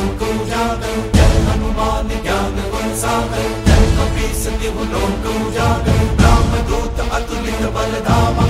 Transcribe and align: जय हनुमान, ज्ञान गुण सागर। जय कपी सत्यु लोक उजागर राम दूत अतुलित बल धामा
जय 0.00 1.32
हनुमान, 1.46 2.08
ज्ञान 2.22 2.54
गुण 2.72 2.94
सागर। 2.94 3.48
जय 3.66 3.84
कपी 3.96 4.28
सत्यु 4.42 4.72
लोक 4.92 5.26
उजागर 5.34 6.00
राम 6.22 6.52
दूत 6.70 7.00
अतुलित 7.10 7.62
बल 7.74 7.92
धामा 8.08 8.49